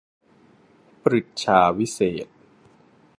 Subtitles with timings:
[1.03, 2.35] ปฤจฉาวิเศษณ์